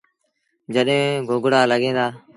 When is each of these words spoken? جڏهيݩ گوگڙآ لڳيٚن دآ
جڏهيݩ 0.73 1.23
گوگڙآ 1.27 1.61
لڳيٚن 1.71 1.95
دآ 1.97 2.05